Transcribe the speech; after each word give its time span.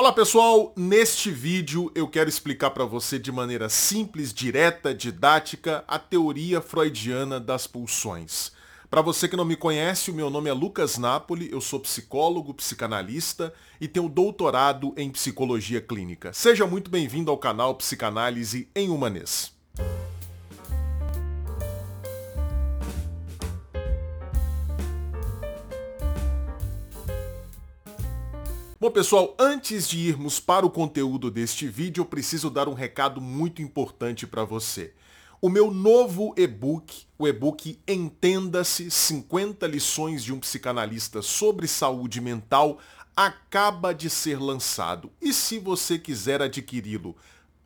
Olá 0.00 0.14
pessoal, 0.14 0.72
neste 0.74 1.30
vídeo 1.30 1.92
eu 1.94 2.08
quero 2.08 2.26
explicar 2.26 2.70
para 2.70 2.86
você 2.86 3.18
de 3.18 3.30
maneira 3.30 3.68
simples, 3.68 4.32
direta, 4.32 4.94
didática 4.94 5.84
a 5.86 5.98
teoria 5.98 6.62
freudiana 6.62 7.38
das 7.38 7.66
pulsões. 7.66 8.50
Para 8.88 9.02
você 9.02 9.28
que 9.28 9.36
não 9.36 9.44
me 9.44 9.56
conhece, 9.56 10.10
o 10.10 10.14
meu 10.14 10.30
nome 10.30 10.48
é 10.48 10.54
Lucas 10.54 10.96
Napoli, 10.96 11.50
eu 11.52 11.60
sou 11.60 11.78
psicólogo, 11.80 12.54
psicanalista 12.54 13.52
e 13.78 13.86
tenho 13.86 14.08
doutorado 14.08 14.94
em 14.96 15.10
psicologia 15.10 15.82
clínica. 15.82 16.32
Seja 16.32 16.66
muito 16.66 16.90
bem-vindo 16.90 17.30
ao 17.30 17.36
canal 17.36 17.74
Psicanálise 17.74 18.70
em 18.74 18.88
Humanês. 18.88 19.52
Bom 28.80 28.90
pessoal, 28.90 29.36
antes 29.38 29.86
de 29.86 29.98
irmos 29.98 30.40
para 30.40 30.64
o 30.64 30.70
conteúdo 30.70 31.30
deste 31.30 31.68
vídeo, 31.68 32.00
eu 32.00 32.06
preciso 32.06 32.48
dar 32.48 32.66
um 32.66 32.72
recado 32.72 33.20
muito 33.20 33.60
importante 33.60 34.26
para 34.26 34.42
você. 34.42 34.94
O 35.38 35.50
meu 35.50 35.70
novo 35.70 36.32
e-book, 36.34 37.04
o 37.18 37.28
e-book 37.28 37.78
Entenda-se 37.86 38.90
50 38.90 39.66
lições 39.66 40.24
de 40.24 40.32
um 40.32 40.40
psicanalista 40.40 41.20
sobre 41.20 41.68
saúde 41.68 42.22
mental, 42.22 42.78
acaba 43.14 43.92
de 43.92 44.08
ser 44.08 44.40
lançado. 44.40 45.12
E 45.20 45.34
se 45.34 45.58
você 45.58 45.98
quiser 45.98 46.40
adquiri-lo 46.40 47.14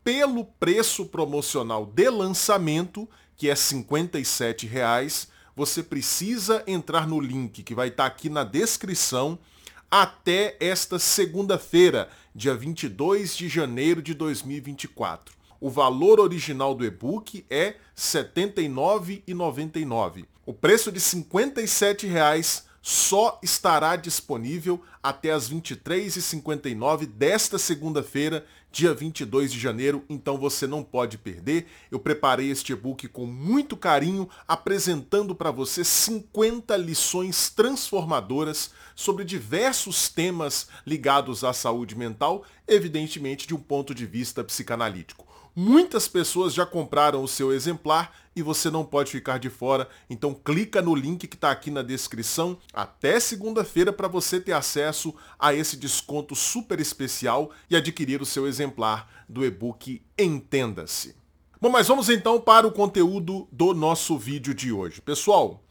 pelo 0.03 0.43
preço 0.43 1.05
promocional 1.05 1.85
de 1.85 2.09
lançamento, 2.09 3.07
que 3.37 3.49
é 3.49 3.55
57 3.55 4.67
reais, 4.67 5.29
você 5.55 5.81
precisa 5.81 6.61
entrar 6.67 7.07
no 7.07 7.21
link 7.21 7.63
que 7.63 7.73
vai 7.73 7.87
estar 7.87 8.05
aqui 8.05 8.29
na 8.29 8.43
descrição 8.43 9.39
até 10.01 10.57
esta 10.59 10.99
segunda-feira, 10.99 12.09
dia 12.35 12.53
22 12.53 13.37
de 13.37 13.47
janeiro 13.47 14.01
de 14.01 14.13
2024. 14.13 15.33
O 15.57 15.69
valor 15.69 16.19
original 16.19 16.75
do 16.75 16.83
e-book 16.83 17.45
é 17.49 17.67
R$ 17.67 17.75
79,99. 17.95 20.25
O 20.45 20.53
preço 20.53 20.91
de 20.91 20.99
57 20.99 22.07
reais 22.07 22.65
só 22.81 23.39
estará 23.41 23.95
disponível 23.95 24.81
até 25.01 25.31
as 25.31 25.49
23h59 25.49 27.05
desta 27.05 27.57
segunda-feira, 27.57 28.45
dia 28.75 28.93
22 28.93 29.53
de 29.53 29.57
janeiro, 29.57 30.03
então 30.09 30.37
você 30.37 30.67
não 30.67 30.83
pode 30.83 31.17
perder. 31.17 31.65
Eu 31.89 31.97
preparei 31.97 32.51
este 32.51 32.73
e-book 32.73 33.07
com 33.07 33.25
muito 33.25 33.77
carinho, 33.77 34.27
apresentando 34.45 35.33
para 35.33 35.49
você 35.49 35.81
50 35.81 36.75
lições 36.75 37.49
transformadoras 37.49 38.71
sobre 38.93 39.23
diversos 39.23 40.09
temas 40.09 40.67
ligados 40.85 41.45
à 41.45 41.53
saúde 41.53 41.97
mental, 41.97 42.43
evidentemente 42.67 43.47
de 43.47 43.55
um 43.55 43.59
ponto 43.59 43.93
de 43.93 44.05
vista 44.05 44.43
psicanalítico. 44.43 45.25
Muitas 45.55 46.05
pessoas 46.05 46.53
já 46.53 46.65
compraram 46.65 47.23
o 47.23 47.27
seu 47.29 47.53
exemplar 47.53 48.13
e 48.35 48.41
você 48.41 48.69
não 48.69 48.83
pode 48.83 49.11
ficar 49.11 49.39
de 49.39 49.49
fora, 49.49 49.87
então 50.09 50.33
clica 50.33 50.81
no 50.81 50.93
link 50.93 51.27
que 51.27 51.35
está 51.35 51.49
aqui 51.49 51.71
na 51.71 51.81
descrição 51.81 52.57
até 52.73 53.21
segunda-feira 53.21 53.93
para 53.93 54.09
você 54.09 54.41
ter 54.41 54.51
acesso 54.51 55.15
a 55.39 55.53
esse 55.53 55.77
desconto 55.77 56.35
super 56.35 56.81
especial 56.81 57.51
e 57.69 57.75
adquirir 57.77 58.21
o 58.21 58.25
seu 58.25 58.45
exemplar 58.45 59.09
do 59.29 59.45
e-book 59.45 60.01
Entenda-se. 60.17 61.15
Bom, 61.61 61.69
mas 61.69 61.87
vamos 61.87 62.09
então 62.09 62.41
para 62.41 62.67
o 62.67 62.71
conteúdo 62.71 63.47
do 63.49 63.73
nosso 63.73 64.17
vídeo 64.17 64.53
de 64.53 64.73
hoje. 64.73 64.99
Pessoal, 64.99 65.63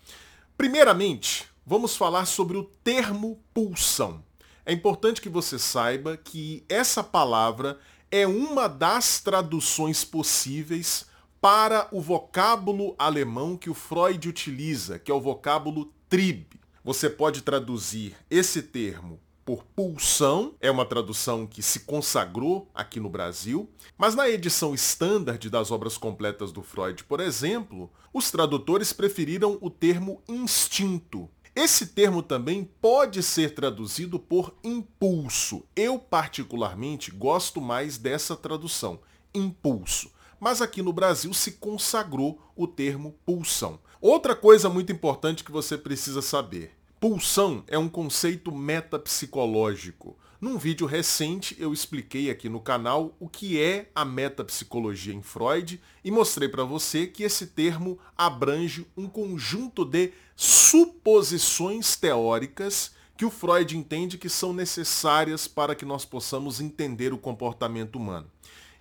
primeiramente, 0.56 1.46
vamos 1.66 1.94
falar 1.94 2.24
sobre 2.24 2.56
o 2.56 2.64
termo 2.64 3.38
pulsão. 3.52 4.24
É 4.66 4.72
importante 4.72 5.20
que 5.20 5.28
você 5.28 5.58
saiba 5.58 6.16
que 6.16 6.64
essa 6.68 7.04
palavra 7.04 7.78
é 8.10 8.26
uma 8.26 8.68
das 8.68 9.20
traduções 9.20 10.04
possíveis 10.04 11.06
para 11.40 11.88
o 11.92 12.00
vocábulo 12.00 12.94
alemão 12.98 13.56
que 13.56 13.68
o 13.68 13.74
Freud 13.74 14.26
utiliza, 14.26 14.98
que 14.98 15.11
é 15.11 15.14
o 15.14 15.20
vocábulo 15.20 15.92
Trieb. 16.08 16.46
Você 16.83 17.11
pode 17.11 17.42
traduzir 17.42 18.16
esse 18.30 18.62
termo 18.62 19.20
por 19.44 19.62
pulsão, 19.62 20.55
é 20.61 20.70
uma 20.70 20.86
tradução 20.86 21.46
que 21.46 21.62
se 21.62 21.80
consagrou 21.80 22.70
aqui 22.74 22.98
no 22.98 23.10
Brasil, 23.10 23.68
mas 23.98 24.14
na 24.14 24.28
edição 24.28 24.74
standard 24.74 25.50
das 25.50 25.70
obras 25.70 25.98
completas 25.98 26.50
do 26.50 26.62
Freud, 26.62 27.05
por 27.05 27.20
exemplo, 27.20 27.90
os 28.12 28.30
tradutores 28.30 28.92
preferiram 28.92 29.58
o 29.60 29.68
termo 29.68 30.22
instinto, 30.27 31.28
esse 31.56 31.86
termo 31.86 32.20
também 32.20 32.64
pode 32.64 33.22
ser 33.22 33.54
traduzido 33.54 34.18
por 34.18 34.56
impulso. 34.64 35.62
Eu, 35.76 36.00
particularmente, 36.00 37.12
gosto 37.12 37.60
mais 37.60 37.96
dessa 37.96 38.34
tradução, 38.34 38.98
impulso. 39.32 40.10
Mas 40.40 40.60
aqui 40.60 40.82
no 40.82 40.92
Brasil 40.92 41.32
se 41.32 41.52
consagrou 41.52 42.42
o 42.56 42.66
termo 42.66 43.14
pulsão. 43.24 43.78
Outra 44.00 44.34
coisa 44.34 44.68
muito 44.68 44.90
importante 44.90 45.44
que 45.44 45.52
você 45.52 45.78
precisa 45.78 46.20
saber. 46.20 46.72
Pulsão 46.98 47.62
é 47.68 47.78
um 47.78 47.88
conceito 47.88 48.50
metapsicológico. 48.50 50.18
Num 50.44 50.58
vídeo 50.58 50.86
recente 50.86 51.56
eu 51.58 51.72
expliquei 51.72 52.28
aqui 52.28 52.50
no 52.50 52.60
canal 52.60 53.16
o 53.18 53.30
que 53.30 53.58
é 53.58 53.90
a 53.94 54.05
metapsicologia 54.05 55.14
em 55.14 55.22
Freud 55.22 55.80
e 56.05 56.10
mostrei 56.10 56.50
para 56.50 56.64
você 56.64 57.06
que 57.06 57.22
esse 57.22 57.46
termo 57.46 57.98
abrange 58.14 58.86
um 58.94 59.08
conjunto 59.08 59.86
de 59.86 60.12
suposições 60.36 61.96
teóricas 61.96 62.92
que 63.16 63.24
o 63.24 63.30
Freud 63.30 63.74
entende 63.74 64.18
que 64.18 64.28
são 64.28 64.52
necessárias 64.52 65.48
para 65.48 65.74
que 65.74 65.86
nós 65.86 66.04
possamos 66.04 66.60
entender 66.60 67.14
o 67.14 67.18
comportamento 67.18 67.96
humano. 67.96 68.30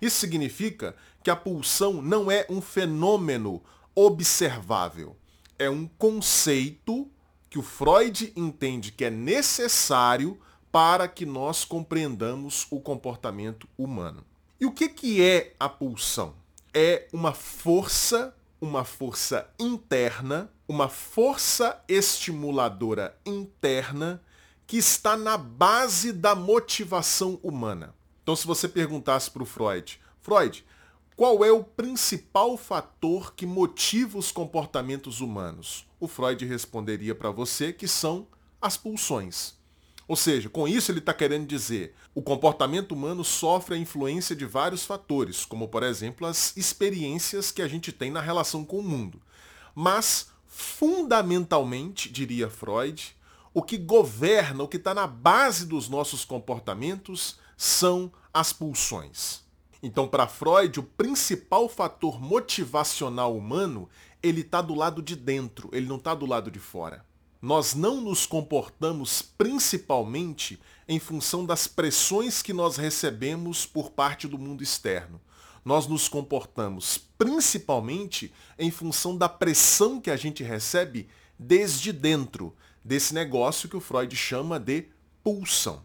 Isso 0.02 0.20
significa 0.20 0.94
que 1.22 1.30
a 1.30 1.36
pulsão 1.36 2.02
não 2.02 2.30
é 2.30 2.44
um 2.50 2.60
fenômeno 2.60 3.62
observável, 3.94 5.16
é 5.58 5.70
um 5.70 5.86
conceito 5.86 7.10
que 7.48 7.58
o 7.58 7.62
Freud 7.62 8.34
entende 8.36 8.92
que 8.92 9.06
é 9.06 9.10
necessário 9.10 10.38
para 10.74 11.06
que 11.06 11.24
nós 11.24 11.64
compreendamos 11.64 12.66
o 12.68 12.80
comportamento 12.80 13.68
humano. 13.78 14.24
E 14.60 14.66
o 14.66 14.72
que, 14.72 14.88
que 14.88 15.22
é 15.22 15.54
a 15.60 15.68
pulsão? 15.68 16.34
É 16.74 17.06
uma 17.12 17.32
força, 17.32 18.34
uma 18.60 18.82
força 18.82 19.48
interna, 19.56 20.50
uma 20.66 20.88
força 20.88 21.80
estimuladora 21.86 23.16
interna 23.24 24.20
que 24.66 24.76
está 24.76 25.16
na 25.16 25.38
base 25.38 26.12
da 26.12 26.34
motivação 26.34 27.38
humana. 27.40 27.94
Então, 28.24 28.34
se 28.34 28.44
você 28.44 28.66
perguntasse 28.66 29.30
para 29.30 29.44
o 29.44 29.46
Freud, 29.46 30.00
Freud, 30.22 30.66
qual 31.14 31.44
é 31.44 31.52
o 31.52 31.62
principal 31.62 32.56
fator 32.56 33.32
que 33.36 33.46
motiva 33.46 34.18
os 34.18 34.32
comportamentos 34.32 35.20
humanos? 35.20 35.86
O 36.00 36.08
Freud 36.08 36.44
responderia 36.44 37.14
para 37.14 37.30
você 37.30 37.72
que 37.72 37.86
são 37.86 38.26
as 38.60 38.76
pulsões. 38.76 39.62
Ou 40.06 40.16
seja, 40.16 40.50
com 40.50 40.68
isso 40.68 40.92
ele 40.92 40.98
está 40.98 41.14
querendo 41.14 41.46
dizer, 41.46 41.94
o 42.14 42.22
comportamento 42.22 42.92
humano 42.92 43.24
sofre 43.24 43.74
a 43.74 43.78
influência 43.78 44.36
de 44.36 44.44
vários 44.44 44.84
fatores, 44.84 45.44
como 45.44 45.66
por 45.68 45.82
exemplo 45.82 46.26
as 46.26 46.54
experiências 46.56 47.50
que 47.50 47.62
a 47.62 47.68
gente 47.68 47.90
tem 47.90 48.10
na 48.10 48.20
relação 48.20 48.64
com 48.64 48.78
o 48.78 48.82
mundo. 48.82 49.20
Mas, 49.74 50.28
fundamentalmente, 50.46 52.10
diria 52.10 52.50
Freud, 52.50 53.16
o 53.54 53.62
que 53.62 53.78
governa, 53.78 54.62
o 54.62 54.68
que 54.68 54.76
está 54.76 54.92
na 54.92 55.06
base 55.06 55.64
dos 55.64 55.88
nossos 55.88 56.24
comportamentos 56.24 57.38
são 57.56 58.12
as 58.32 58.52
pulsões. 58.52 59.42
Então, 59.82 60.06
para 60.06 60.26
Freud, 60.26 60.80
o 60.80 60.82
principal 60.82 61.68
fator 61.68 62.20
motivacional 62.20 63.36
humano, 63.36 63.88
ele 64.22 64.42
está 64.42 64.60
do 64.60 64.74
lado 64.74 65.00
de 65.00 65.16
dentro, 65.16 65.70
ele 65.72 65.86
não 65.86 65.96
está 65.96 66.14
do 66.14 66.26
lado 66.26 66.50
de 66.50 66.58
fora 66.58 67.04
nós 67.44 67.74
não 67.74 68.00
nos 68.00 68.24
comportamos 68.24 69.20
principalmente 69.20 70.58
em 70.88 70.98
função 70.98 71.44
das 71.44 71.66
pressões 71.66 72.40
que 72.40 72.54
nós 72.54 72.78
recebemos 72.78 73.66
por 73.66 73.90
parte 73.90 74.26
do 74.26 74.38
mundo 74.38 74.62
externo. 74.62 75.20
Nós 75.62 75.86
nos 75.86 76.08
comportamos 76.08 76.96
principalmente 77.18 78.32
em 78.58 78.70
função 78.70 79.14
da 79.14 79.28
pressão 79.28 80.00
que 80.00 80.10
a 80.10 80.16
gente 80.16 80.42
recebe 80.42 81.06
desde 81.38 81.92
dentro 81.92 82.56
desse 82.82 83.12
negócio 83.12 83.68
que 83.68 83.76
o 83.76 83.80
Freud 83.80 84.16
chama 84.16 84.58
de 84.58 84.86
pulsão. 85.22 85.82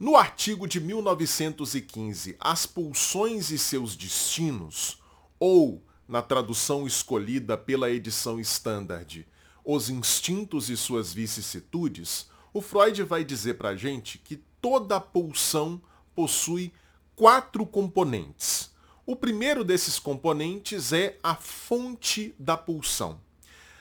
No 0.00 0.16
artigo 0.16 0.66
de 0.66 0.80
1915, 0.80 2.34
As 2.40 2.64
Pulsões 2.64 3.50
e 3.50 3.58
seus 3.58 3.94
Destinos, 3.94 4.96
ou 5.38 5.82
na 6.08 6.22
tradução 6.22 6.86
escolhida 6.86 7.58
pela 7.58 7.90
edição 7.90 8.40
Standard, 8.40 9.26
os 9.64 9.88
instintos 9.88 10.68
e 10.68 10.76
suas 10.76 11.12
vicissitudes, 11.12 12.28
o 12.52 12.60
Freud 12.60 13.02
vai 13.02 13.24
dizer 13.24 13.54
para 13.54 13.70
a 13.70 13.76
gente 13.76 14.18
que 14.18 14.36
toda 14.60 15.00
pulsão 15.00 15.80
possui 16.14 16.72
quatro 17.16 17.64
componentes. 17.64 18.72
O 19.06 19.16
primeiro 19.16 19.64
desses 19.64 19.98
componentes 19.98 20.92
é 20.92 21.18
a 21.22 21.34
fonte 21.34 22.34
da 22.38 22.56
pulsão. 22.56 23.20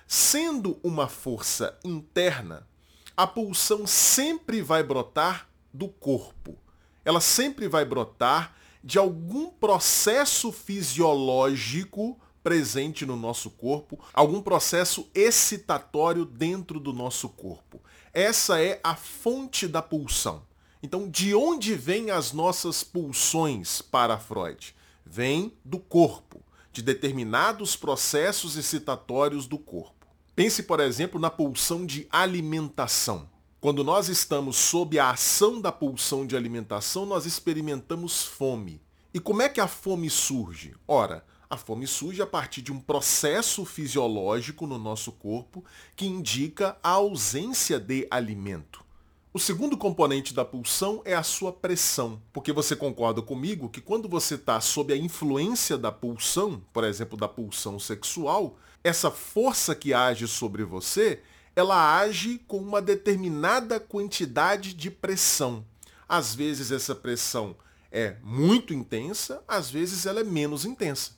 Sendo 0.07 0.80
uma 0.83 1.07
força 1.07 1.77
interna, 1.83 2.68
a 3.15 3.25
pulsão 3.27 3.85
sempre 3.85 4.62
vai 4.62 4.83
brotar 4.83 5.50
do 5.74 5.88
corpo. 5.88 6.57
ela 7.06 7.19
sempre 7.19 7.68
vai 7.68 7.83
brotar 7.83 8.56
de 8.83 8.97
algum 8.97 9.50
processo 9.50 10.51
fisiológico 10.51 12.19
presente 12.44 13.06
no 13.06 13.16
nosso 13.16 13.50
corpo, 13.50 13.98
algum 14.13 14.42
processo 14.42 15.10
excitatório 15.16 16.25
dentro 16.25 16.80
do 16.80 16.92
nosso 16.92 17.30
corpo. 17.30 17.81
Essa 18.13 18.62
é 18.62 18.80
a 18.84 18.95
fonte 18.95 19.68
da 19.68 19.81
pulsão. 19.81 20.44
Então, 20.84 21.10
de 21.10 21.34
onde 21.34 21.75
vêm 21.75 22.12
as 22.12 22.34
nossas 22.34 22.84
pulsões 22.84 23.81
para 23.81 24.19
Freud? 24.19 24.75
Vem 25.06 25.54
do 25.63 25.80
corpo, 25.80 26.44
de 26.72 26.81
determinados 26.81 27.75
processos 27.75 28.57
excitatórios 28.57 29.48
do 29.48 29.57
corpo. 29.57 30.06
Pense, 30.36 30.63
por 30.63 30.80
exemplo, 30.80 31.19
na 31.19 31.30
pulsão 31.30 31.86
de 31.86 32.06
alimentação. 32.10 33.30
Quando 33.62 33.81
nós 33.81 34.10
estamos 34.10 34.57
sob 34.57 35.00
a 35.00 35.12
ação 35.12 35.62
da 35.62 35.72
pulsão 35.72 36.28
de 36.28 36.36
alimentação, 36.36 37.06
nós 37.06 37.25
experimentamos 37.25 38.25
fome. 38.25 38.81
E 39.13 39.19
como 39.22 39.42
é 39.42 39.48
que 39.48 39.62
a 39.62 39.68
fome 39.68 40.10
surge? 40.10 40.75
Ora, 40.86 41.24
a 41.53 41.57
fome 41.57 41.85
surge 41.88 42.21
a 42.21 42.27
partir 42.27 42.61
de 42.61 42.71
um 42.71 42.79
processo 42.79 43.63
fisiológico 43.63 44.65
no 44.65 44.77
nosso 44.77 45.11
corpo 45.11 45.63
que 45.95 46.05
indica 46.05 46.75
a 46.81 46.89
ausência 46.89 47.79
de 47.79 48.07
alimento. 48.09 48.83
O 49.31 49.39
segundo 49.39 49.77
componente 49.77 50.33
da 50.33 50.44
pulsão 50.44 51.01
é 51.05 51.15
a 51.15 51.23
sua 51.23 51.51
pressão, 51.51 52.21
porque 52.31 52.51
você 52.51 52.75
concorda 52.75 53.21
comigo 53.21 53.69
que 53.69 53.81
quando 53.81 54.09
você 54.09 54.35
está 54.35 54.59
sob 54.61 54.94
a 54.94 54.97
influência 54.97 55.77
da 55.77 55.91
pulsão, 55.91 56.61
por 56.71 56.83
exemplo, 56.83 57.17
da 57.17 57.27
pulsão 57.27 57.79
sexual, 57.79 58.57
essa 58.83 59.09
força 59.09 59.73
que 59.73 59.94
age 59.94 60.27
sobre 60.27 60.63
você 60.63 61.21
ela 61.56 61.99
age 61.99 62.41
com 62.47 62.57
uma 62.57 62.81
determinada 62.81 63.79
quantidade 63.79 64.73
de 64.73 64.89
pressão. 64.89 65.63
Às 66.09 66.33
vezes 66.33 66.71
essa 66.71 66.95
pressão 66.95 67.56
é 67.91 68.15
muito 68.23 68.73
intensa, 68.73 69.44
às 69.47 69.69
vezes 69.69 70.07
ela 70.07 70.21
é 70.21 70.23
menos 70.23 70.65
intensa. 70.65 71.11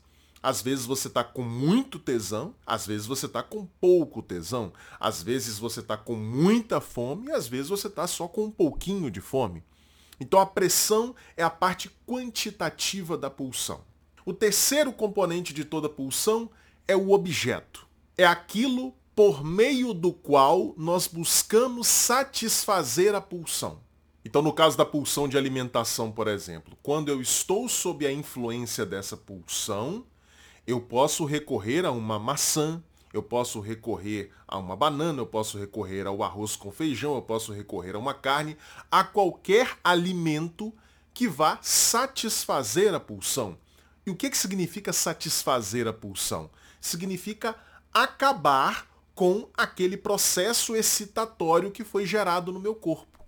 Às 0.46 0.62
vezes 0.62 0.86
você 0.86 1.08
está 1.08 1.24
com 1.24 1.42
muito 1.42 1.98
tesão, 1.98 2.54
às 2.68 2.86
vezes 2.86 3.08
você 3.08 3.26
está 3.26 3.42
com 3.42 3.66
pouco 3.66 4.22
tesão, 4.22 4.72
às 5.00 5.24
vezes 5.24 5.58
você 5.58 5.80
está 5.80 5.98
com 5.98 6.16
muita 6.16 6.80
fome 6.80 7.32
às 7.32 7.48
vezes 7.48 7.68
você 7.68 7.88
está 7.88 8.06
só 8.06 8.28
com 8.28 8.44
um 8.44 8.52
pouquinho 8.52 9.10
de 9.10 9.20
fome. 9.20 9.64
Então 10.20 10.40
a 10.40 10.46
pressão 10.46 11.16
é 11.36 11.42
a 11.42 11.50
parte 11.50 11.90
quantitativa 12.06 13.18
da 13.18 13.28
pulsão. 13.28 13.82
O 14.24 14.34
terceiro 14.34 14.94
componente 14.94 15.52
de 15.52 15.66
toda 15.66 15.90
pulsão 15.90 16.52
é 16.88 16.96
o 16.96 17.10
objeto. 17.10 17.88
É 18.16 18.24
aquilo 18.24 18.94
por 19.16 19.44
meio 19.44 19.96
do 19.96 20.14
qual 20.14 20.76
nós 20.78 21.08
buscamos 21.08 21.88
satisfazer 21.88 23.16
a 23.16 23.20
pulsão. 23.20 23.80
Então, 24.24 24.44
no 24.44 24.54
caso 24.54 24.78
da 24.78 24.86
pulsão 24.86 25.28
de 25.28 25.40
alimentação, 25.40 26.12
por 26.12 26.28
exemplo, 26.28 26.78
quando 26.84 27.10
eu 27.10 27.20
estou 27.20 27.68
sob 27.68 28.06
a 28.06 28.12
influência 28.12 28.86
dessa 28.86 29.18
pulsão, 29.18 30.06
eu 30.66 30.82
posso 30.82 31.26
recorrer 31.26 31.86
a 31.86 31.92
uma 31.92 32.18
maçã, 32.18 32.82
eu 33.14 33.24
posso 33.24 33.60
recorrer 33.60 34.32
a 34.48 34.58
uma 34.58 34.76
banana, 34.76 35.22
eu 35.22 35.26
posso 35.26 35.58
recorrer 35.58 36.06
ao 36.06 36.22
arroz 36.22 36.56
com 36.56 36.72
feijão, 36.72 37.16
eu 37.16 37.22
posso 37.22 37.54
recorrer 37.54 37.96
a 37.96 38.00
uma 38.00 38.14
carne, 38.14 38.58
a 38.92 39.04
qualquer 39.04 39.78
alimento 39.84 40.74
que 41.14 41.28
vá 41.28 41.58
satisfazer 41.62 42.94
a 42.94 43.00
pulsão. 43.00 43.58
E 44.06 44.12
o 44.12 44.16
que, 44.16 44.30
que 44.30 44.38
significa 44.38 44.92
satisfazer 44.92 45.88
a 45.88 45.94
pulsão? 45.94 46.50
Significa 46.82 47.56
acabar 47.94 48.86
com 49.16 49.48
aquele 49.56 49.96
processo 49.96 50.76
excitatório 50.76 51.72
que 51.72 51.86
foi 51.86 52.06
gerado 52.06 52.52
no 52.52 52.60
meu 52.60 52.76
corpo. 52.76 53.24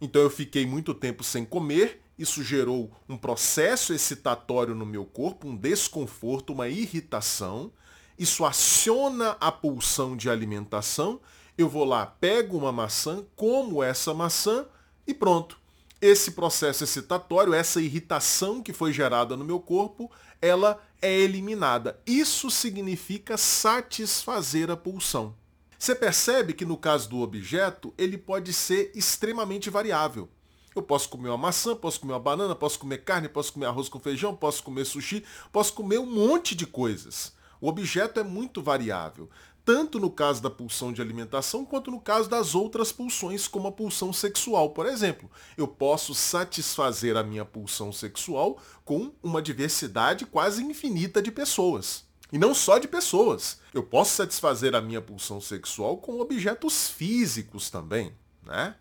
Então 0.00 0.20
eu 0.20 0.30
fiquei 0.30 0.66
muito 0.66 0.92
tempo 0.92 1.22
sem 1.22 1.44
comer, 1.44 2.02
isso 2.18 2.42
gerou 2.42 2.90
um 3.08 3.16
processo 3.16 3.94
excitatório 3.94 4.74
no 4.74 4.84
meu 4.84 5.04
corpo, 5.04 5.46
um 5.46 5.56
desconforto, 5.56 6.52
uma 6.52 6.68
irritação. 6.68 7.70
Isso 8.18 8.44
aciona 8.44 9.36
a 9.40 9.52
pulsão 9.52 10.16
de 10.16 10.28
alimentação. 10.28 11.20
Eu 11.56 11.68
vou 11.68 11.84
lá, 11.84 12.04
pego 12.06 12.58
uma 12.58 12.72
maçã, 12.72 13.24
como 13.36 13.82
essa 13.82 14.12
maçã 14.12 14.66
e 15.06 15.14
pronto. 15.14 15.58
Esse 16.00 16.32
processo 16.32 16.82
excitatório, 16.82 17.54
essa 17.54 17.80
irritação 17.80 18.62
que 18.62 18.72
foi 18.72 18.92
gerada 18.92 19.36
no 19.36 19.44
meu 19.44 19.60
corpo, 19.60 20.10
ela 20.42 20.80
é 21.00 21.12
eliminada. 21.12 22.00
Isso 22.04 22.50
significa 22.50 23.36
satisfazer 23.36 24.70
a 24.70 24.76
pulsão. 24.76 25.34
Você 25.78 25.94
percebe 25.94 26.52
que 26.52 26.64
no 26.64 26.76
caso 26.76 27.08
do 27.08 27.20
objeto, 27.20 27.94
ele 27.96 28.18
pode 28.18 28.52
ser 28.52 28.90
extremamente 28.94 29.70
variável. 29.70 30.28
Eu 30.78 30.82
posso 30.82 31.08
comer 31.08 31.28
uma 31.28 31.36
maçã, 31.36 31.74
posso 31.74 31.98
comer 31.98 32.12
uma 32.12 32.20
banana, 32.20 32.54
posso 32.54 32.78
comer 32.78 32.98
carne, 32.98 33.28
posso 33.28 33.52
comer 33.52 33.66
arroz 33.66 33.88
com 33.88 33.98
feijão, 33.98 34.34
posso 34.34 34.62
comer 34.62 34.84
sushi, 34.84 35.24
posso 35.52 35.72
comer 35.72 35.98
um 35.98 36.06
monte 36.06 36.54
de 36.54 36.66
coisas. 36.66 37.32
O 37.60 37.68
objeto 37.68 38.20
é 38.20 38.22
muito 38.22 38.62
variável, 38.62 39.28
tanto 39.64 39.98
no 39.98 40.08
caso 40.08 40.40
da 40.40 40.48
pulsão 40.48 40.92
de 40.92 41.02
alimentação 41.02 41.64
quanto 41.64 41.90
no 41.90 42.00
caso 42.00 42.30
das 42.30 42.54
outras 42.54 42.92
pulsões, 42.92 43.48
como 43.48 43.66
a 43.66 43.72
pulsão 43.72 44.12
sexual, 44.12 44.70
por 44.70 44.86
exemplo. 44.86 45.28
Eu 45.56 45.66
posso 45.66 46.14
satisfazer 46.14 47.16
a 47.16 47.24
minha 47.24 47.44
pulsão 47.44 47.92
sexual 47.92 48.58
com 48.84 49.12
uma 49.20 49.42
diversidade 49.42 50.26
quase 50.26 50.62
infinita 50.62 51.20
de 51.20 51.32
pessoas. 51.32 52.04
E 52.32 52.38
não 52.38 52.54
só 52.54 52.78
de 52.78 52.86
pessoas. 52.86 53.58
Eu 53.74 53.82
posso 53.82 54.14
satisfazer 54.14 54.76
a 54.76 54.80
minha 54.80 55.02
pulsão 55.02 55.40
sexual 55.40 55.96
com 55.96 56.20
objetos 56.20 56.88
físicos 56.88 57.68
também, 57.68 58.12
né? 58.44 58.76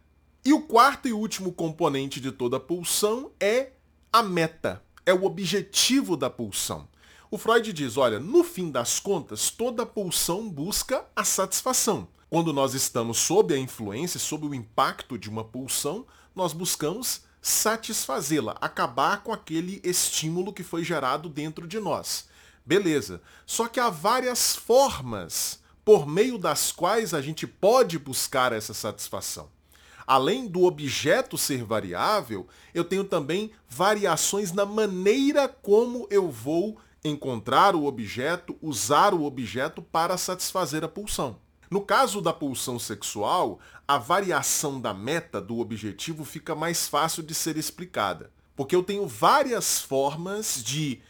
E 0.47 0.53
o 0.53 0.61
quarto 0.61 1.09
e 1.09 1.11
último 1.11 1.51
componente 1.51 2.21
de 2.21 2.31
toda 2.31 2.57
pulsão 2.57 3.31
é 3.37 3.71
a 4.13 4.23
meta, 4.23 4.81
é 5.05 5.13
o 5.13 5.25
objetivo 5.25 6.15
da 6.15 6.29
pulsão. 6.29 6.87
O 7.29 7.37
Freud 7.37 7.73
diz, 7.73 7.97
olha, 7.97 8.17
no 8.17 8.45
fim 8.45 8.71
das 8.71 8.97
contas, 8.97 9.49
toda 9.49 9.85
pulsão 9.85 10.47
busca 10.47 11.05
a 11.13 11.25
satisfação. 11.25 12.07
Quando 12.29 12.53
nós 12.53 12.73
estamos 12.73 13.17
sob 13.17 13.53
a 13.53 13.57
influência, 13.57 14.21
sob 14.21 14.47
o 14.47 14.55
impacto 14.55 15.17
de 15.17 15.29
uma 15.29 15.43
pulsão, 15.43 16.05
nós 16.33 16.53
buscamos 16.53 17.23
satisfazê-la, 17.41 18.55
acabar 18.61 19.23
com 19.23 19.33
aquele 19.33 19.81
estímulo 19.83 20.53
que 20.53 20.63
foi 20.63 20.81
gerado 20.81 21.27
dentro 21.27 21.67
de 21.67 21.77
nós. 21.77 22.29
Beleza. 22.65 23.21
Só 23.45 23.67
que 23.67 23.81
há 23.81 23.89
várias 23.89 24.55
formas 24.55 25.59
por 25.83 26.07
meio 26.07 26.37
das 26.37 26.71
quais 26.71 27.13
a 27.13 27.19
gente 27.19 27.45
pode 27.45 27.99
buscar 27.99 28.53
essa 28.53 28.73
satisfação. 28.73 29.56
Além 30.07 30.47
do 30.47 30.63
objeto 30.63 31.37
ser 31.37 31.65
variável, 31.65 32.47
eu 32.73 32.85
tenho 32.85 33.03
também 33.03 33.51
variações 33.67 34.53
na 34.53 34.65
maneira 34.65 35.49
como 35.49 36.07
eu 36.09 36.31
vou 36.31 36.77
encontrar 37.03 37.75
o 37.75 37.83
objeto, 37.85 38.57
usar 38.61 39.13
o 39.13 39.25
objeto 39.25 39.81
para 39.81 40.17
satisfazer 40.17 40.81
a 40.81 40.87
pulsão. 40.87 41.37
No 41.69 41.81
caso 41.81 42.21
da 42.21 42.31
pulsão 42.31 42.79
sexual, 42.79 43.59
a 43.85 43.97
variação 43.97 44.79
da 44.79 44.93
meta 44.93 45.41
do 45.41 45.59
objetivo 45.59 46.23
fica 46.23 46.55
mais 46.55 46.87
fácil 46.87 47.21
de 47.21 47.35
ser 47.35 47.57
explicada, 47.57 48.31
porque 48.55 48.73
eu 48.73 48.83
tenho 48.83 49.05
várias 49.05 49.81
formas 49.81 50.63
de, 50.63 51.01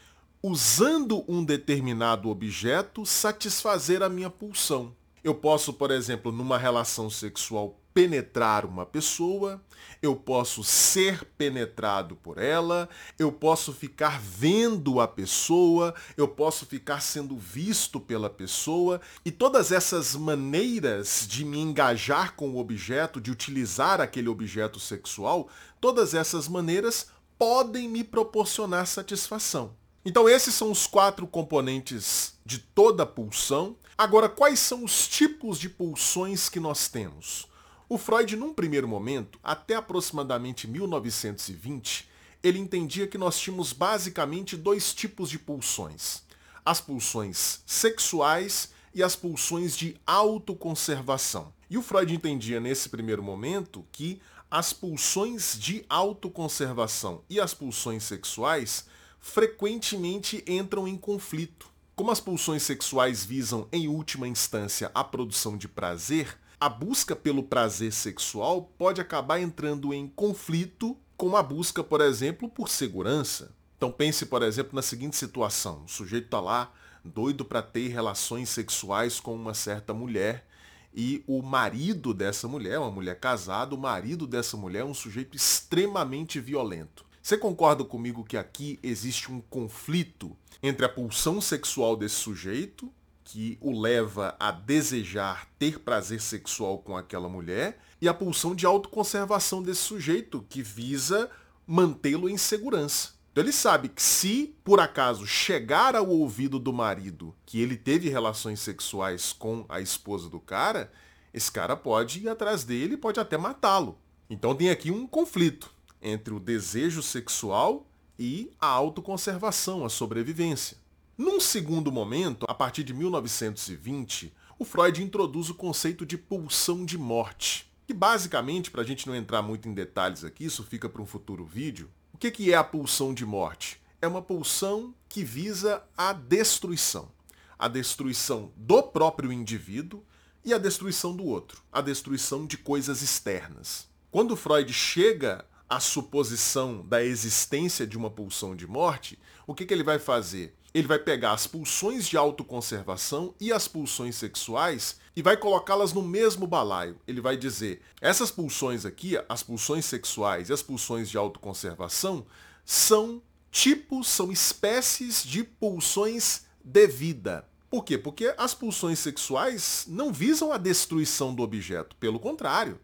usando 0.42 1.24
um 1.28 1.44
determinado 1.44 2.28
objeto, 2.28 3.06
satisfazer 3.06 4.02
a 4.02 4.08
minha 4.08 4.28
pulsão. 4.28 4.92
Eu 5.22 5.36
posso, 5.36 5.72
por 5.72 5.92
exemplo, 5.92 6.32
numa 6.32 6.58
relação 6.58 7.08
sexual 7.08 7.78
penetrar 7.98 8.64
uma 8.64 8.86
pessoa, 8.86 9.60
eu 10.00 10.14
posso 10.14 10.62
ser 10.62 11.24
penetrado 11.36 12.14
por 12.14 12.38
ela, 12.38 12.88
eu 13.18 13.32
posso 13.32 13.72
ficar 13.72 14.20
vendo 14.20 15.00
a 15.00 15.08
pessoa, 15.08 15.92
eu 16.16 16.28
posso 16.28 16.64
ficar 16.64 17.00
sendo 17.00 17.36
visto 17.36 17.98
pela 17.98 18.30
pessoa, 18.30 19.00
e 19.24 19.32
todas 19.32 19.72
essas 19.72 20.14
maneiras 20.14 21.26
de 21.28 21.44
me 21.44 21.58
engajar 21.58 22.36
com 22.36 22.50
o 22.50 22.58
objeto, 22.58 23.20
de 23.20 23.32
utilizar 23.32 24.00
aquele 24.00 24.28
objeto 24.28 24.78
sexual, 24.78 25.48
todas 25.80 26.14
essas 26.14 26.46
maneiras 26.46 27.08
podem 27.36 27.88
me 27.88 28.04
proporcionar 28.04 28.86
satisfação. 28.86 29.74
Então 30.04 30.28
esses 30.28 30.54
são 30.54 30.70
os 30.70 30.86
quatro 30.86 31.26
componentes 31.26 32.34
de 32.46 32.58
toda 32.58 33.04
pulsão. 33.04 33.76
Agora, 33.96 34.28
quais 34.28 34.60
são 34.60 34.84
os 34.84 35.08
tipos 35.08 35.58
de 35.58 35.68
pulsões 35.68 36.48
que 36.48 36.60
nós 36.60 36.86
temos? 36.86 37.48
O 37.90 37.96
Freud, 37.96 38.36
num 38.36 38.52
primeiro 38.52 38.86
momento, 38.86 39.38
até 39.42 39.74
aproximadamente 39.74 40.68
1920, 40.68 42.06
ele 42.42 42.58
entendia 42.58 43.06
que 43.06 43.16
nós 43.16 43.40
tínhamos 43.40 43.72
basicamente 43.72 44.58
dois 44.58 44.92
tipos 44.92 45.30
de 45.30 45.38
pulsões: 45.38 46.22
as 46.62 46.82
pulsões 46.82 47.62
sexuais 47.64 48.72
e 48.94 49.02
as 49.02 49.16
pulsões 49.16 49.74
de 49.74 49.96
autoconservação. 50.06 51.50
E 51.70 51.78
o 51.78 51.82
Freud 51.82 52.14
entendia 52.14 52.60
nesse 52.60 52.90
primeiro 52.90 53.22
momento 53.22 53.86
que 53.90 54.20
as 54.50 54.70
pulsões 54.74 55.58
de 55.58 55.82
autoconservação 55.88 57.22
e 57.28 57.40
as 57.40 57.54
pulsões 57.54 58.02
sexuais 58.02 58.84
frequentemente 59.18 60.44
entram 60.46 60.86
em 60.86 60.96
conflito. 60.98 61.70
Como 61.96 62.10
as 62.10 62.20
pulsões 62.20 62.62
sexuais 62.62 63.24
visam, 63.24 63.66
em 63.72 63.88
última 63.88 64.28
instância, 64.28 64.90
a 64.94 65.02
produção 65.02 65.56
de 65.56 65.66
prazer, 65.66 66.38
a 66.60 66.68
busca 66.68 67.14
pelo 67.14 67.42
prazer 67.42 67.92
sexual 67.92 68.70
pode 68.76 69.00
acabar 69.00 69.40
entrando 69.40 69.94
em 69.94 70.08
conflito 70.08 70.96
com 71.16 71.36
a 71.36 71.42
busca, 71.42 71.84
por 71.84 72.00
exemplo, 72.00 72.48
por 72.48 72.68
segurança. 72.68 73.54
Então 73.76 73.92
pense, 73.92 74.26
por 74.26 74.42
exemplo, 74.42 74.74
na 74.74 74.82
seguinte 74.82 75.16
situação. 75.16 75.84
O 75.84 75.88
sujeito 75.88 76.24
está 76.24 76.40
lá, 76.40 76.72
doido 77.04 77.44
para 77.44 77.62
ter 77.62 77.88
relações 77.88 78.48
sexuais 78.48 79.20
com 79.20 79.34
uma 79.34 79.54
certa 79.54 79.94
mulher, 79.94 80.46
e 80.92 81.22
o 81.28 81.42
marido 81.42 82.12
dessa 82.12 82.48
mulher, 82.48 82.78
uma 82.78 82.90
mulher 82.90 83.20
casada, 83.20 83.74
o 83.74 83.78
marido 83.78 84.26
dessa 84.26 84.56
mulher 84.56 84.80
é 84.80 84.84
um 84.84 84.94
sujeito 84.94 85.36
extremamente 85.36 86.40
violento. 86.40 87.04
Você 87.22 87.36
concorda 87.36 87.84
comigo 87.84 88.24
que 88.24 88.36
aqui 88.36 88.80
existe 88.82 89.30
um 89.30 89.40
conflito 89.40 90.36
entre 90.62 90.84
a 90.86 90.88
pulsão 90.88 91.40
sexual 91.40 91.96
desse 91.96 92.16
sujeito, 92.16 92.92
que 93.30 93.58
o 93.60 93.78
leva 93.78 94.34
a 94.40 94.50
desejar 94.50 95.46
ter 95.58 95.78
prazer 95.80 96.18
sexual 96.18 96.78
com 96.78 96.96
aquela 96.96 97.28
mulher, 97.28 97.78
e 98.00 98.08
a 98.08 98.14
pulsão 98.14 98.54
de 98.54 98.64
autoconservação 98.64 99.62
desse 99.62 99.82
sujeito, 99.82 100.46
que 100.48 100.62
visa 100.62 101.30
mantê-lo 101.66 102.30
em 102.30 102.38
segurança. 102.38 103.10
Então 103.30 103.44
ele 103.44 103.52
sabe 103.52 103.90
que 103.90 104.02
se 104.02 104.56
por 104.64 104.80
acaso 104.80 105.26
chegar 105.26 105.94
ao 105.94 106.08
ouvido 106.08 106.58
do 106.58 106.72
marido 106.72 107.34
que 107.44 107.60
ele 107.60 107.76
teve 107.76 108.08
relações 108.08 108.60
sexuais 108.60 109.30
com 109.30 109.66
a 109.68 109.78
esposa 109.78 110.30
do 110.30 110.40
cara, 110.40 110.90
esse 111.32 111.52
cara 111.52 111.76
pode 111.76 112.20
ir 112.20 112.30
atrás 112.30 112.64
dele, 112.64 112.96
pode 112.96 113.20
até 113.20 113.36
matá-lo. 113.36 113.98
Então 114.30 114.54
tem 114.54 114.70
aqui 114.70 114.90
um 114.90 115.06
conflito 115.06 115.70
entre 116.00 116.32
o 116.32 116.40
desejo 116.40 117.02
sexual 117.02 117.86
e 118.18 118.50
a 118.58 118.68
autoconservação, 118.68 119.84
a 119.84 119.90
sobrevivência. 119.90 120.78
Num 121.18 121.40
segundo 121.40 121.90
momento, 121.90 122.46
a 122.48 122.54
partir 122.54 122.84
de 122.84 122.94
1920, 122.94 124.32
o 124.56 124.64
Freud 124.64 125.02
introduz 125.02 125.50
o 125.50 125.54
conceito 125.54 126.06
de 126.06 126.16
pulsão 126.16 126.84
de 126.84 126.96
morte, 126.96 127.68
que 127.88 127.92
basicamente, 127.92 128.70
para 128.70 128.82
a 128.82 128.84
gente 128.84 129.04
não 129.04 129.16
entrar 129.16 129.42
muito 129.42 129.68
em 129.68 129.74
detalhes 129.74 130.22
aqui, 130.22 130.44
isso 130.44 130.62
fica 130.62 130.88
para 130.88 131.02
um 131.02 131.06
futuro 131.06 131.44
vídeo, 131.44 131.90
o 132.14 132.18
que, 132.18 132.52
é 132.52 132.54
a 132.54 132.62
pulsão 132.62 133.12
de 133.12 133.26
morte? 133.26 133.80
É 134.00 134.06
uma 134.06 134.22
pulsão 134.22 134.94
que 135.08 135.24
visa 135.24 135.82
a 135.96 136.12
destruição. 136.12 137.10
A 137.58 137.66
destruição 137.66 138.52
do 138.56 138.80
próprio 138.80 139.32
indivíduo 139.32 140.04
e 140.44 140.54
a 140.54 140.58
destruição 140.58 141.16
do 141.16 141.24
outro. 141.24 141.62
A 141.72 141.80
destruição 141.80 142.46
de 142.46 142.56
coisas 142.56 143.02
externas. 143.02 143.88
Quando 144.08 144.36
Freud 144.36 144.72
chega 144.72 145.44
a 145.68 145.80
suposição 145.80 146.86
da 146.86 147.04
existência 147.04 147.86
de 147.86 147.98
uma 147.98 148.08
pulsão 148.08 148.54
de 148.54 148.66
morte, 148.68 149.18
o 149.48 149.54
que, 149.54 149.64
que 149.64 149.72
ele 149.72 149.82
vai 149.82 149.98
fazer? 149.98 150.54
Ele 150.74 150.86
vai 150.86 150.98
pegar 150.98 151.32
as 151.32 151.46
pulsões 151.46 152.06
de 152.06 152.18
autoconservação 152.18 153.34
e 153.40 153.50
as 153.50 153.66
pulsões 153.66 154.14
sexuais 154.14 155.00
e 155.16 155.22
vai 155.22 155.38
colocá-las 155.38 155.94
no 155.94 156.02
mesmo 156.02 156.46
balaio. 156.46 157.00
Ele 157.08 157.22
vai 157.22 157.34
dizer, 157.34 157.80
essas 157.98 158.30
pulsões 158.30 158.84
aqui, 158.84 159.18
as 159.26 159.42
pulsões 159.42 159.86
sexuais 159.86 160.50
e 160.50 160.52
as 160.52 160.62
pulsões 160.62 161.08
de 161.08 161.16
autoconservação, 161.16 162.26
são 162.62 163.22
tipos, 163.50 164.08
são 164.08 164.30
espécies 164.30 165.24
de 165.24 165.42
pulsões 165.42 166.42
de 166.62 166.86
vida. 166.86 167.48
Por 167.70 167.82
quê? 167.82 167.96
Porque 167.96 168.34
as 168.36 168.52
pulsões 168.52 168.98
sexuais 168.98 169.86
não 169.88 170.12
visam 170.12 170.52
a 170.52 170.58
destruição 170.58 171.34
do 171.34 171.42
objeto, 171.42 171.96
pelo 171.96 172.20
contrário 172.20 172.78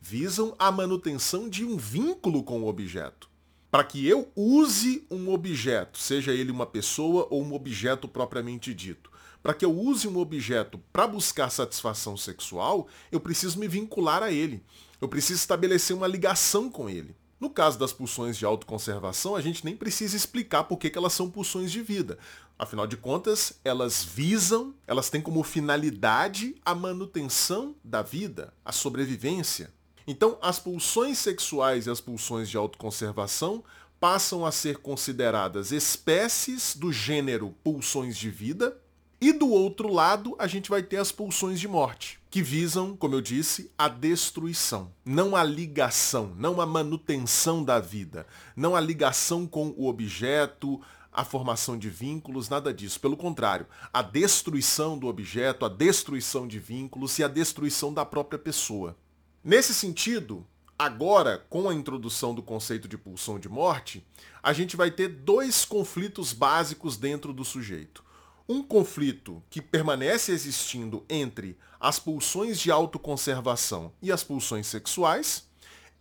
visam 0.00 0.54
a 0.58 0.72
manutenção 0.72 1.48
de 1.48 1.64
um 1.64 1.76
vínculo 1.76 2.42
com 2.42 2.62
o 2.62 2.68
objeto. 2.68 3.29
Para 3.70 3.84
que 3.84 4.04
eu 4.06 4.28
use 4.34 5.06
um 5.08 5.30
objeto, 5.30 5.96
seja 5.96 6.32
ele 6.32 6.50
uma 6.50 6.66
pessoa 6.66 7.28
ou 7.30 7.42
um 7.42 7.54
objeto 7.54 8.08
propriamente 8.08 8.74
dito, 8.74 9.10
para 9.42 9.54
que 9.54 9.64
eu 9.64 9.72
use 9.72 10.08
um 10.08 10.18
objeto 10.18 10.78
para 10.92 11.06
buscar 11.06 11.50
satisfação 11.50 12.16
sexual, 12.16 12.88
eu 13.12 13.20
preciso 13.20 13.58
me 13.58 13.68
vincular 13.68 14.22
a 14.22 14.32
ele. 14.32 14.62
Eu 15.00 15.08
preciso 15.08 15.38
estabelecer 15.38 15.96
uma 15.96 16.06
ligação 16.06 16.68
com 16.68 16.90
ele. 16.90 17.14
No 17.38 17.48
caso 17.48 17.78
das 17.78 17.92
pulsões 17.92 18.36
de 18.36 18.44
autoconservação, 18.44 19.34
a 19.34 19.40
gente 19.40 19.64
nem 19.64 19.74
precisa 19.74 20.14
explicar 20.14 20.64
por 20.64 20.76
que, 20.76 20.92
elas 20.94 21.14
são 21.14 21.30
pulsões 21.30 21.72
de 21.72 21.80
vida. 21.80 22.18
Afinal 22.58 22.86
de 22.86 22.98
contas, 22.98 23.58
elas 23.64 24.04
visam, 24.04 24.74
elas 24.86 25.08
têm 25.08 25.22
como 25.22 25.42
finalidade 25.42 26.54
a 26.62 26.74
manutenção 26.74 27.74
da 27.82 28.02
vida, 28.02 28.52
a 28.62 28.72
sobrevivência. 28.72 29.72
Então, 30.10 30.36
as 30.42 30.58
pulsões 30.58 31.18
sexuais 31.18 31.86
e 31.86 31.90
as 31.90 32.00
pulsões 32.00 32.50
de 32.50 32.56
autoconservação 32.56 33.62
passam 34.00 34.44
a 34.44 34.50
ser 34.50 34.78
consideradas 34.78 35.70
espécies 35.70 36.74
do 36.74 36.92
gênero 36.92 37.54
pulsões 37.62 38.18
de 38.18 38.28
vida, 38.28 38.76
e 39.20 39.32
do 39.32 39.48
outro 39.48 39.86
lado, 39.86 40.34
a 40.36 40.48
gente 40.48 40.68
vai 40.68 40.82
ter 40.82 40.96
as 40.96 41.12
pulsões 41.12 41.60
de 41.60 41.68
morte, 41.68 42.18
que 42.28 42.42
visam, 42.42 42.96
como 42.96 43.14
eu 43.14 43.20
disse, 43.20 43.70
a 43.78 43.86
destruição, 43.86 44.92
não 45.04 45.36
a 45.36 45.44
ligação, 45.44 46.34
não 46.36 46.60
a 46.60 46.66
manutenção 46.66 47.62
da 47.62 47.78
vida, 47.78 48.26
não 48.56 48.74
a 48.74 48.80
ligação 48.80 49.46
com 49.46 49.68
o 49.76 49.86
objeto, 49.86 50.80
a 51.12 51.24
formação 51.24 51.78
de 51.78 51.88
vínculos, 51.88 52.48
nada 52.48 52.74
disso. 52.74 52.98
Pelo 52.98 53.16
contrário, 53.16 53.64
a 53.92 54.02
destruição 54.02 54.98
do 54.98 55.06
objeto, 55.06 55.64
a 55.64 55.68
destruição 55.68 56.48
de 56.48 56.58
vínculos 56.58 57.16
e 57.20 57.22
a 57.22 57.28
destruição 57.28 57.94
da 57.94 58.04
própria 58.04 58.40
pessoa. 58.40 58.96
Nesse 59.42 59.72
sentido, 59.72 60.46
agora, 60.78 61.38
com 61.48 61.66
a 61.66 61.74
introdução 61.74 62.34
do 62.34 62.42
conceito 62.42 62.86
de 62.86 62.98
pulsão 62.98 63.38
de 63.38 63.48
morte, 63.48 64.06
a 64.42 64.52
gente 64.52 64.76
vai 64.76 64.90
ter 64.90 65.08
dois 65.08 65.64
conflitos 65.64 66.34
básicos 66.34 66.98
dentro 66.98 67.32
do 67.32 67.42
sujeito. 67.42 68.04
Um 68.46 68.62
conflito 68.62 69.42
que 69.48 69.62
permanece 69.62 70.30
existindo 70.30 71.06
entre 71.08 71.56
as 71.80 71.98
pulsões 71.98 72.60
de 72.60 72.70
autoconservação 72.70 73.94
e 74.02 74.12
as 74.12 74.22
pulsões 74.22 74.66
sexuais, 74.66 75.48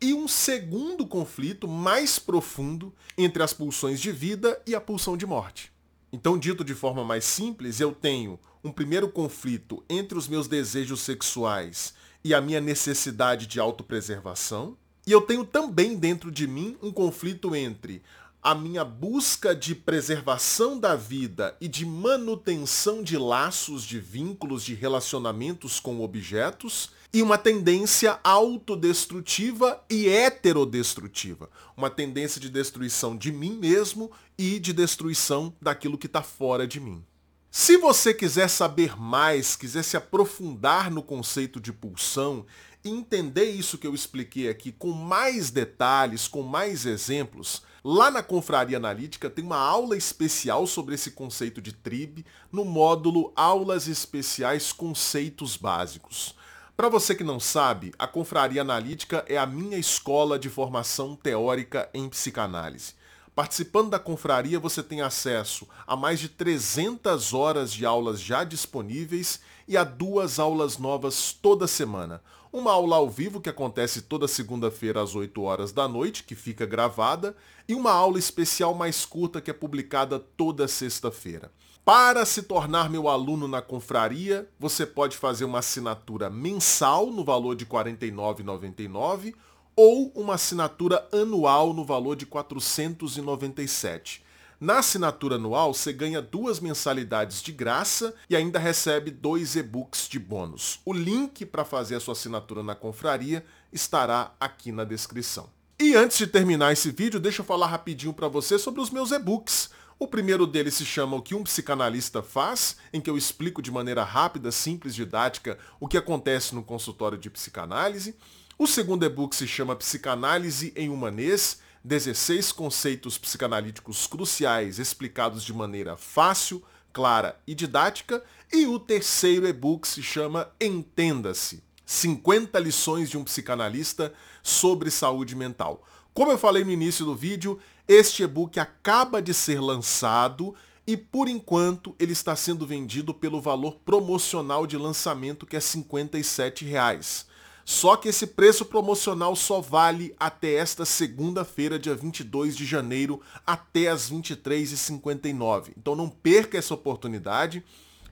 e 0.02 0.14
um 0.14 0.28
segundo 0.28 1.08
conflito 1.08 1.66
mais 1.66 2.20
profundo 2.20 2.94
entre 3.18 3.42
as 3.42 3.54
pulsões 3.54 4.02
de 4.02 4.12
vida 4.12 4.62
e 4.68 4.76
a 4.76 4.82
pulsão 4.82 5.16
de 5.16 5.26
morte. 5.26 5.72
Então, 6.12 6.38
dito 6.38 6.64
de 6.66 6.74
forma 6.74 7.06
mais 7.06 7.24
simples, 7.24 7.80
eu 7.80 7.94
tenho 7.94 8.38
um 8.62 8.72
primeiro 8.72 9.10
conflito 9.10 9.82
entre 9.90 10.18
os 10.18 10.28
meus 10.28 10.46
desejos 10.46 11.00
sexuais 11.00 11.94
e 12.24 12.34
a 12.34 12.42
minha 12.42 12.62
necessidade 12.62 13.48
de 13.48 13.60
autopreservação. 13.60 14.78
E 15.06 15.12
eu 15.12 15.22
tenho 15.22 15.46
também 15.46 15.96
dentro 15.96 16.32
de 16.32 16.48
mim 16.48 16.78
um 16.82 16.92
conflito 16.92 17.56
entre 17.56 18.02
a 18.42 18.56
minha 18.56 18.86
busca 18.86 19.54
de 19.54 19.76
preservação 19.76 20.80
da 20.80 20.96
vida 20.96 21.56
e 21.60 21.68
de 21.68 21.86
manutenção 21.86 23.04
de 23.04 23.18
laços, 23.18 23.84
de 23.84 24.00
vínculos, 24.00 24.64
de 24.64 24.74
relacionamentos 24.74 25.80
com 25.80 26.02
objetos, 26.02 26.92
e 27.12 27.22
uma 27.22 27.38
tendência 27.38 28.20
autodestrutiva 28.24 29.84
e 29.90 30.08
heterodestrutiva. 30.08 31.50
Uma 31.76 31.90
tendência 31.90 32.40
de 32.40 32.50
destruição 32.50 33.18
de 33.18 33.32
mim 33.32 33.58
mesmo 33.58 34.12
e 34.38 34.60
de 34.60 34.72
destruição 34.72 35.54
daquilo 35.62 35.98
que 35.98 36.06
está 36.06 36.22
fora 36.22 36.68
de 36.68 36.80
mim. 36.80 37.04
Se 37.52 37.78
você 37.78 38.14
quiser 38.14 38.48
saber 38.48 38.96
mais, 38.96 39.56
quiser 39.56 39.84
se 39.84 39.98
aprofundar 39.98 40.92
no 40.92 41.02
conceito 41.02 41.60
de 41.60 41.74
pulsão 41.74 42.46
e 42.84 42.90
entender 42.92 43.46
isso 43.46 43.80
que 43.80 43.88
eu 43.88 43.96
expliquei 43.96 44.48
aqui 44.48 44.72
com 44.72 44.92
mais 44.92 45.50
detalhes, 45.50 46.28
com 46.28 46.44
mais 46.44 46.86
exemplos, 46.86 47.64
lá 47.84 48.12
na 48.12 48.22
Confraria 48.22 48.78
Analítica 48.78 49.32
tem 49.32 49.44
uma 49.44 49.58
aula 49.58 49.98
especial 49.98 50.68
sobre 50.68 50.94
esse 50.94 51.10
conceito 51.10 51.60
de 51.60 51.74
TRIB 51.74 52.24
no 52.52 52.64
módulo 52.64 53.34
Aulas 53.36 53.88
Especiais 53.88 54.72
Conceitos 54.72 55.58
Básicos. 55.58 56.36
Para 56.78 56.88
você 56.88 57.16
que 57.16 57.24
não 57.24 57.40
sabe, 57.40 57.92
a 57.98 58.06
Confraria 58.06 58.62
Analítica 58.62 59.26
é 59.28 59.40
a 59.40 59.48
minha 59.48 59.78
escola 59.78 60.38
de 60.38 60.50
formação 60.50 61.16
teórica 61.16 61.90
em 61.96 62.08
psicanálise. 62.08 62.99
Participando 63.40 63.92
da 63.92 64.00
confraria, 64.00 64.60
você 64.60 64.84
tem 64.84 65.00
acesso 65.00 65.66
a 65.88 65.96
mais 65.96 66.20
de 66.20 66.28
300 66.28 67.34
horas 67.34 67.72
de 67.72 67.86
aulas 67.86 68.20
já 68.20 68.44
disponíveis 68.44 69.40
e 69.66 69.78
a 69.78 69.86
duas 69.86 70.40
aulas 70.40 70.78
novas 70.78 71.32
toda 71.32 71.66
semana. 71.66 72.22
Uma 72.52 72.74
aula 72.74 72.98
ao 72.98 73.10
vivo 73.10 73.40
que 73.40 73.48
acontece 73.48 74.02
toda 74.02 74.28
segunda-feira 74.28 75.02
às 75.02 75.16
8 75.16 75.42
horas 75.42 75.72
da 75.72 75.88
noite, 75.88 76.26
que 76.26 76.36
fica 76.36 76.66
gravada, 76.66 77.34
e 77.66 77.74
uma 77.74 77.94
aula 77.94 78.20
especial 78.20 78.74
mais 78.76 79.06
curta 79.06 79.40
que 79.40 79.50
é 79.50 79.54
publicada 79.54 80.20
toda 80.20 80.68
sexta-feira. 80.68 81.50
Para 81.86 82.26
se 82.26 82.44
tornar 82.44 82.90
meu 82.90 83.08
aluno 83.08 83.48
na 83.48 83.62
confraria, 83.62 84.50
você 84.60 84.86
pode 84.86 85.16
fazer 85.16 85.46
uma 85.46 85.60
assinatura 85.60 86.30
mensal 86.30 87.10
no 87.10 87.24
valor 87.24 87.56
de 87.56 87.64
R$ 87.64 87.72
49,99 87.72 89.34
ou 89.82 90.12
uma 90.14 90.34
assinatura 90.34 91.08
anual 91.10 91.74
no 91.74 91.86
valor 91.86 92.18
de 92.18 92.26
497. 92.26 94.22
Na 94.60 94.80
assinatura 94.80 95.36
anual, 95.36 95.74
você 95.74 95.94
ganha 95.94 96.22
duas 96.22 96.60
mensalidades 96.60 97.42
de 97.42 97.54
graça 97.54 98.14
e 98.30 98.36
ainda 98.36 98.60
recebe 98.60 99.10
dois 99.10 99.56
e-books 99.56 100.10
de 100.10 100.20
bônus. 100.20 100.82
O 100.84 100.92
link 100.92 101.46
para 101.46 101.64
fazer 101.64 101.96
a 101.96 102.00
sua 102.02 102.12
assinatura 102.12 102.62
na 102.62 102.76
confraria 102.76 103.46
estará 103.72 104.36
aqui 104.38 104.74
na 104.74 104.84
descrição. 104.84 105.50
E 105.80 105.96
antes 105.96 106.18
de 106.18 106.28
terminar 106.28 106.74
esse 106.74 106.92
vídeo, 106.92 107.18
deixa 107.18 107.40
eu 107.42 107.46
falar 107.46 107.68
rapidinho 107.68 108.14
para 108.14 108.28
você 108.28 108.60
sobre 108.60 108.82
os 108.82 108.90
meus 108.90 109.12
e-books. 109.12 109.70
O 109.98 110.06
primeiro 110.06 110.46
deles 110.46 110.74
se 110.74 110.84
chama 110.84 111.16
O 111.16 111.22
que 111.22 111.34
um 111.34 111.44
psicanalista 111.44 112.22
faz, 112.22 112.76
em 112.92 113.00
que 113.00 113.10
eu 113.10 113.18
explico 113.18 113.62
de 113.62 113.72
maneira 113.72 114.04
rápida, 114.04 114.52
simples, 114.52 114.94
didática 114.94 115.58
o 115.80 115.88
que 115.88 115.98
acontece 115.98 116.54
no 116.54 116.64
consultório 116.64 117.18
de 117.18 117.30
psicanálise. 117.30 118.14
O 118.62 118.68
segundo 118.68 119.06
e-book 119.06 119.34
se 119.34 119.48
chama 119.48 119.74
Psicanálise 119.74 120.74
em 120.76 120.90
Humanês, 120.90 121.62
16 121.82 122.52
conceitos 122.52 123.18
psicanalíticos 123.18 124.06
cruciais 124.06 124.80
explicados 124.80 125.46
de 125.46 125.54
maneira 125.54 125.96
fácil, 125.96 126.62
clara 126.92 127.40
e 127.48 127.56
didática, 127.56 128.22
e 128.52 128.66
o 128.66 128.78
terceiro 128.78 129.48
e-book 129.48 129.88
se 129.88 130.04
chama 130.04 130.52
Entenda-se. 130.60 131.64
50 131.86 132.60
lições 132.60 133.10
de 133.10 133.18
um 133.18 133.24
psicanalista 133.24 134.14
sobre 134.44 134.92
saúde 134.92 135.38
mental. 135.38 135.88
Como 136.14 136.30
eu 136.30 136.38
falei 136.38 136.66
no 136.66 136.72
início 136.72 137.06
do 137.06 137.16
vídeo, 137.16 137.58
este 137.88 138.24
e-book 138.24 138.60
acaba 138.60 139.22
de 139.22 139.34
ser 139.34 139.62
lançado 139.62 140.54
e 140.86 140.98
por 140.98 141.30
enquanto 141.30 141.96
ele 141.98 142.12
está 142.12 142.36
sendo 142.36 142.68
vendido 142.68 143.14
pelo 143.14 143.40
valor 143.40 143.78
promocional 143.86 144.68
de 144.68 144.76
lançamento 144.76 145.46
que 145.46 145.56
é 145.56 145.62
57 145.62 146.66
reais. 146.66 147.29
Só 147.70 147.96
que 147.96 148.10
esse 148.10 148.26
preço 148.26 148.66
promocional 148.66 149.36
só 149.36 149.62
vale 149.62 150.16
até 150.20 150.56
esta 150.56 150.86
segunda-feira, 150.86 151.78
dia 151.78 151.94
22 151.94 152.58
de 152.58 152.66
janeiro, 152.66 153.22
até 153.46 153.90
as 153.90 154.10
23h59. 154.10 155.74
Então 155.78 155.96
não 155.96 156.10
perca 156.10 156.58
essa 156.58 156.74
oportunidade. 156.74 157.64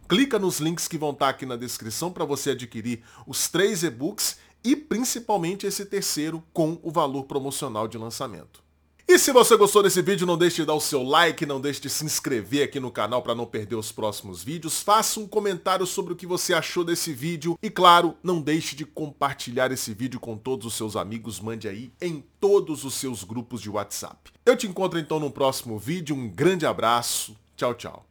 Clica 0.07 0.37
nos 0.37 0.59
links 0.59 0.87
que 0.87 0.95
vão 0.95 1.09
estar 1.09 1.29
aqui 1.29 1.43
na 1.43 1.55
descrição 1.55 2.11
para 2.11 2.23
você 2.23 2.51
adquirir 2.51 3.01
os 3.25 3.49
três 3.49 3.81
e-books 3.81 4.37
e 4.63 4.75
principalmente 4.75 5.65
esse 5.65 5.87
terceiro 5.87 6.43
com 6.53 6.79
o 6.83 6.91
valor 6.91 7.23
promocional 7.23 7.87
de 7.87 7.97
lançamento. 7.97 8.66
E 9.09 9.17
se 9.17 9.31
você 9.31 9.55
gostou 9.55 9.81
desse 9.81 10.01
vídeo, 10.01 10.27
não 10.27 10.37
deixe 10.37 10.57
de 10.57 10.65
dar 10.65 10.73
o 10.73 10.81
seu 10.81 11.01
like, 11.01 11.45
não 11.45 11.61
deixe 11.61 11.79
de 11.79 11.89
se 11.89 12.03
inscrever 12.03 12.65
aqui 12.65 12.77
no 12.77 12.91
canal 12.91 13.21
para 13.21 13.33
não 13.33 13.45
perder 13.45 13.75
os 13.75 13.89
próximos 13.89 14.43
vídeos. 14.43 14.81
Faça 14.81 15.17
um 15.17 15.25
comentário 15.25 15.87
sobre 15.87 16.11
o 16.11 16.15
que 16.15 16.27
você 16.27 16.53
achou 16.53 16.83
desse 16.83 17.13
vídeo 17.13 17.57
e, 17.63 17.69
claro, 17.69 18.17
não 18.21 18.41
deixe 18.41 18.75
de 18.75 18.85
compartilhar 18.85 19.71
esse 19.71 19.93
vídeo 19.93 20.19
com 20.19 20.35
todos 20.35 20.67
os 20.67 20.73
seus 20.73 20.97
amigos. 20.97 21.39
Mande 21.39 21.69
aí 21.69 21.89
em 22.01 22.21
todos 22.37 22.83
os 22.83 22.95
seus 22.95 23.23
grupos 23.23 23.61
de 23.61 23.69
WhatsApp. 23.69 24.33
Eu 24.45 24.57
te 24.57 24.67
encontro 24.67 24.99
então 24.99 25.21
no 25.21 25.31
próximo 25.31 25.79
vídeo. 25.79 26.13
Um 26.13 26.27
grande 26.27 26.65
abraço. 26.65 27.33
Tchau, 27.55 27.73
tchau. 27.75 28.06